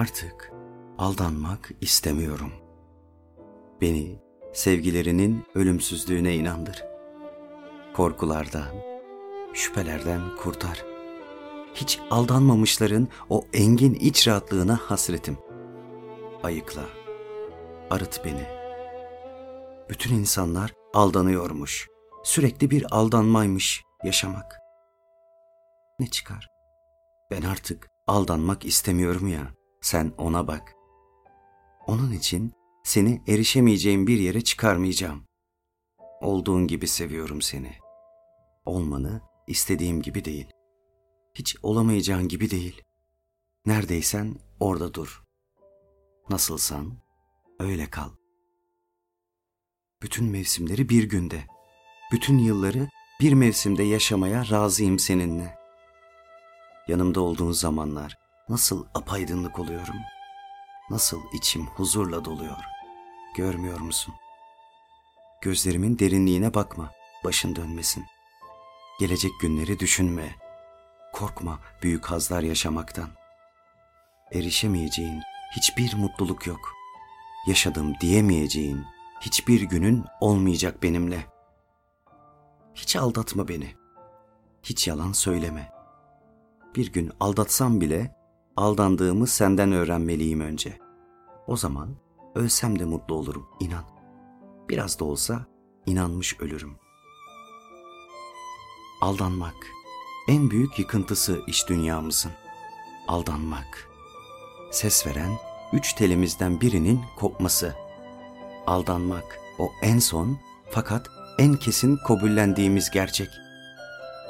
Artık 0.00 0.52
aldanmak 0.98 1.70
istemiyorum. 1.80 2.52
Beni 3.80 4.18
sevgilerinin 4.52 5.44
ölümsüzlüğüne 5.54 6.34
inandır. 6.34 6.84
Korkulardan, 7.94 8.68
şüphelerden 9.52 10.36
kurtar. 10.36 10.84
Hiç 11.74 12.00
aldanmamışların 12.10 13.08
o 13.28 13.44
engin 13.52 13.94
iç 13.94 14.28
rahatlığına 14.28 14.76
hasretim. 14.76 15.38
Ayıkla, 16.42 16.84
arıt 17.90 18.24
beni. 18.24 18.46
Bütün 19.90 20.14
insanlar 20.14 20.72
aldanıyormuş. 20.94 21.88
Sürekli 22.24 22.70
bir 22.70 22.86
aldanmaymış 22.90 23.82
yaşamak. 24.04 24.60
Ne 25.98 26.06
çıkar? 26.06 26.48
Ben 27.30 27.42
artık 27.42 27.90
aldanmak 28.06 28.64
istemiyorum 28.64 29.28
ya. 29.28 29.59
Sen 29.80 30.12
ona 30.18 30.46
bak. 30.46 30.74
Onun 31.86 32.12
için 32.12 32.52
seni 32.84 33.22
erişemeyeceğim 33.28 34.06
bir 34.06 34.18
yere 34.18 34.40
çıkarmayacağım. 34.40 35.24
Olduğun 36.20 36.66
gibi 36.66 36.88
seviyorum 36.88 37.42
seni. 37.42 37.72
Olmanı 38.64 39.20
istediğim 39.46 40.02
gibi 40.02 40.24
değil. 40.24 40.46
Hiç 41.34 41.56
olamayacağın 41.62 42.28
gibi 42.28 42.50
değil. 42.50 42.82
Neredeysen 43.66 44.34
orada 44.60 44.94
dur. 44.94 45.22
Nasılsan 46.30 46.92
öyle 47.58 47.90
kal. 47.90 48.10
Bütün 50.02 50.24
mevsimleri 50.24 50.88
bir 50.88 51.04
günde, 51.04 51.44
bütün 52.12 52.38
yılları 52.38 52.88
bir 53.20 53.32
mevsimde 53.32 53.82
yaşamaya 53.82 54.50
razıyım 54.50 54.98
seninle. 54.98 55.58
Yanımda 56.88 57.20
olduğun 57.20 57.52
zamanlar 57.52 58.19
nasıl 58.50 58.86
apaydınlık 58.94 59.58
oluyorum. 59.58 59.96
Nasıl 60.90 61.20
içim 61.32 61.66
huzurla 61.66 62.24
doluyor. 62.24 62.56
Görmüyor 63.36 63.80
musun? 63.80 64.14
Gözlerimin 65.42 65.98
derinliğine 65.98 66.54
bakma, 66.54 66.90
başın 67.24 67.56
dönmesin. 67.56 68.04
Gelecek 69.00 69.30
günleri 69.40 69.78
düşünme. 69.78 70.34
Korkma 71.12 71.58
büyük 71.82 72.06
hazlar 72.06 72.42
yaşamaktan. 72.42 73.08
Erişemeyeceğin 74.32 75.22
hiçbir 75.56 75.94
mutluluk 75.94 76.46
yok. 76.46 76.72
Yaşadım 77.46 77.94
diyemeyeceğin 78.00 78.84
hiçbir 79.20 79.62
günün 79.62 80.04
olmayacak 80.20 80.82
benimle. 80.82 81.26
Hiç 82.74 82.96
aldatma 82.96 83.48
beni. 83.48 83.74
Hiç 84.62 84.88
yalan 84.88 85.12
söyleme. 85.12 85.72
Bir 86.76 86.92
gün 86.92 87.12
aldatsam 87.20 87.80
bile 87.80 88.19
aldandığımı 88.56 89.26
senden 89.26 89.72
öğrenmeliyim 89.72 90.40
önce. 90.40 90.78
O 91.46 91.56
zaman 91.56 91.96
ölsem 92.34 92.78
de 92.78 92.84
mutlu 92.84 93.14
olurum, 93.14 93.46
inan. 93.60 93.84
Biraz 94.68 95.00
da 95.00 95.04
olsa 95.04 95.46
inanmış 95.86 96.40
ölürüm. 96.40 96.76
Aldanmak 99.00 99.54
en 100.28 100.50
büyük 100.50 100.78
yıkıntısı 100.78 101.40
iş 101.46 101.68
dünyamızın. 101.68 102.32
Aldanmak. 103.08 103.88
Ses 104.70 105.06
veren 105.06 105.38
üç 105.72 105.92
telimizden 105.92 106.60
birinin 106.60 107.00
kopması. 107.18 107.74
Aldanmak 108.66 109.38
o 109.58 109.72
en 109.82 109.98
son 109.98 110.38
fakat 110.70 111.10
en 111.38 111.54
kesin 111.54 111.96
kabullendiğimiz 111.96 112.90
gerçek. 112.90 113.28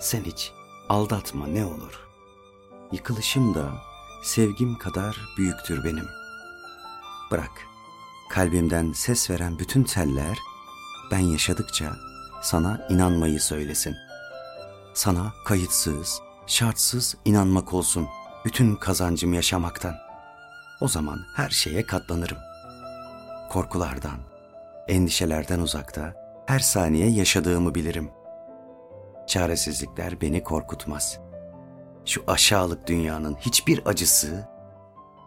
Sen 0.00 0.24
hiç 0.24 0.52
aldatma 0.88 1.46
ne 1.46 1.64
olur. 1.66 2.06
Yıkılışım 2.92 3.54
da 3.54 3.85
sevgim 4.26 4.78
kadar 4.78 5.20
büyüktür 5.36 5.84
benim. 5.84 6.08
Bırak, 7.30 7.66
kalbimden 8.30 8.92
ses 8.92 9.30
veren 9.30 9.58
bütün 9.58 9.84
teller, 9.84 10.38
ben 11.10 11.18
yaşadıkça 11.18 11.96
sana 12.42 12.86
inanmayı 12.90 13.40
söylesin. 13.40 13.96
Sana 14.94 15.32
kayıtsız, 15.44 16.20
şartsız 16.46 17.16
inanmak 17.24 17.74
olsun 17.74 18.08
bütün 18.44 18.76
kazancım 18.76 19.32
yaşamaktan. 19.32 19.94
O 20.80 20.88
zaman 20.88 21.18
her 21.36 21.50
şeye 21.50 21.86
katlanırım. 21.86 22.38
Korkulardan, 23.50 24.18
endişelerden 24.88 25.60
uzakta 25.60 26.14
her 26.46 26.60
saniye 26.60 27.10
yaşadığımı 27.10 27.74
bilirim. 27.74 28.10
Çaresizlikler 29.26 30.20
beni 30.20 30.42
korkutmaz.'' 30.42 31.35
Şu 32.06 32.24
aşağılık 32.26 32.86
dünyanın 32.86 33.34
hiçbir 33.34 33.86
acısı 33.86 34.48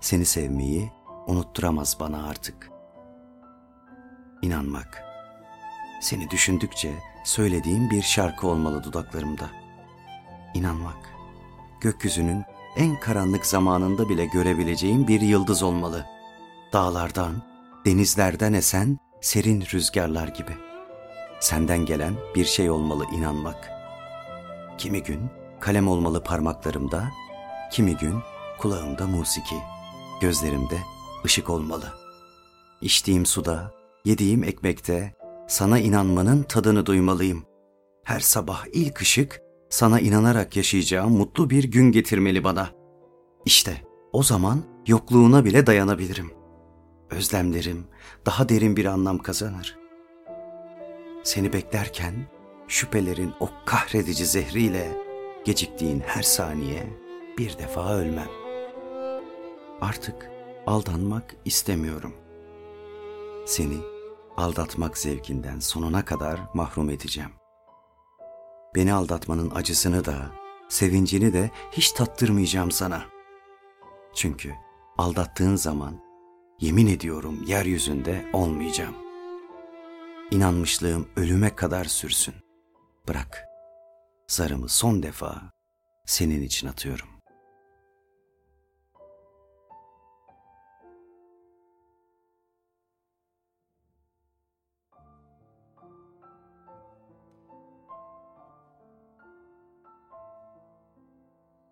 seni 0.00 0.24
sevmeyi 0.24 0.92
unutturamaz 1.26 1.96
bana 2.00 2.28
artık. 2.28 2.70
İnanmak. 4.42 5.04
Seni 6.02 6.30
düşündükçe 6.30 6.94
söylediğim 7.24 7.90
bir 7.90 8.02
şarkı 8.02 8.48
olmalı 8.48 8.84
dudaklarımda. 8.84 9.50
İnanmak. 10.54 10.96
Gökyüzünün 11.80 12.44
en 12.76 13.00
karanlık 13.00 13.46
zamanında 13.46 14.08
bile 14.08 14.26
görebileceğim 14.26 15.08
bir 15.08 15.20
yıldız 15.20 15.62
olmalı. 15.62 16.06
Dağlardan, 16.72 17.42
denizlerden 17.86 18.52
esen 18.52 18.98
serin 19.20 19.64
rüzgarlar 19.74 20.28
gibi. 20.28 20.52
Senden 21.40 21.86
gelen 21.86 22.14
bir 22.34 22.44
şey 22.44 22.70
olmalı 22.70 23.04
inanmak. 23.12 23.70
Kimi 24.78 25.02
gün 25.02 25.30
Kalem 25.60 25.88
olmalı 25.88 26.24
parmaklarımda, 26.24 27.10
kimi 27.72 27.96
gün 27.96 28.14
kulağımda 28.58 29.06
musiki, 29.06 29.56
gözlerimde 30.20 30.78
ışık 31.24 31.50
olmalı. 31.50 31.92
İçtiğim 32.80 33.26
suda, 33.26 33.74
yediğim 34.04 34.44
ekmekte 34.44 35.14
sana 35.48 35.78
inanmanın 35.78 36.42
tadını 36.42 36.86
duymalıyım. 36.86 37.44
Her 38.04 38.20
sabah 38.20 38.64
ilk 38.72 39.00
ışık 39.00 39.40
sana 39.70 40.00
inanarak 40.00 40.56
yaşayacağım 40.56 41.12
mutlu 41.12 41.50
bir 41.50 41.64
gün 41.64 41.92
getirmeli 41.92 42.44
bana. 42.44 42.70
İşte 43.44 43.82
o 44.12 44.22
zaman 44.22 44.62
yokluğuna 44.86 45.44
bile 45.44 45.66
dayanabilirim. 45.66 46.30
Özlemlerim 47.10 47.86
daha 48.26 48.48
derin 48.48 48.76
bir 48.76 48.84
anlam 48.84 49.18
kazanır. 49.18 49.78
Seni 51.22 51.52
beklerken 51.52 52.14
şüphelerin 52.68 53.32
o 53.40 53.48
kahredici 53.66 54.26
zehriyle 54.26 55.07
geciktiğin 55.48 56.00
her 56.00 56.22
saniye 56.22 56.86
bir 57.38 57.58
defa 57.58 57.94
ölmem. 57.94 58.28
Artık 59.80 60.30
aldanmak 60.66 61.36
istemiyorum. 61.44 62.14
Seni 63.46 63.76
aldatmak 64.36 64.98
zevkinden 64.98 65.58
sonuna 65.58 66.04
kadar 66.04 66.40
mahrum 66.54 66.90
edeceğim. 66.90 67.30
Beni 68.74 68.92
aldatmanın 68.92 69.50
acısını 69.54 70.04
da, 70.04 70.30
sevincini 70.68 71.32
de 71.32 71.50
hiç 71.72 71.92
tattırmayacağım 71.92 72.70
sana. 72.70 73.02
Çünkü 74.14 74.54
aldattığın 74.98 75.56
zaman 75.56 76.00
yemin 76.60 76.86
ediyorum 76.86 77.44
yeryüzünde 77.46 78.30
olmayacağım. 78.32 78.94
İnanmışlığım 80.30 81.08
ölüme 81.16 81.56
kadar 81.56 81.84
sürsün. 81.84 82.34
Bırak 83.08 83.47
zarımı 84.28 84.68
son 84.68 85.02
defa 85.02 85.50
senin 86.06 86.42
için 86.42 86.68
atıyorum. 86.68 87.17